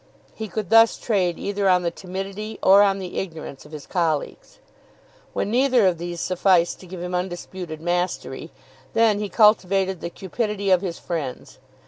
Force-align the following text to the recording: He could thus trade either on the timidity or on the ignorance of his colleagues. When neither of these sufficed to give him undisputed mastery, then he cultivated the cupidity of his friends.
He 0.33 0.47
could 0.47 0.71
thus 0.71 0.97
trade 0.97 1.37
either 1.37 1.69
on 1.69 1.83
the 1.83 1.91
timidity 1.91 2.57
or 2.63 2.81
on 2.81 2.97
the 2.97 3.19
ignorance 3.19 3.67
of 3.67 3.71
his 3.71 3.85
colleagues. 3.85 4.57
When 5.33 5.51
neither 5.51 5.85
of 5.85 5.99
these 5.99 6.19
sufficed 6.19 6.79
to 6.79 6.87
give 6.87 7.03
him 7.03 7.13
undisputed 7.13 7.79
mastery, 7.79 8.49
then 8.93 9.19
he 9.19 9.29
cultivated 9.29 10.01
the 10.01 10.09
cupidity 10.09 10.71
of 10.71 10.81
his 10.81 10.97
friends. 10.97 11.59